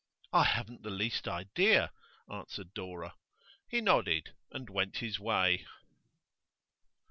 [0.33, 1.91] 'I haven't the least idea,'
[2.27, 3.13] answered Dora.
[3.69, 5.67] He nodded, and went his way.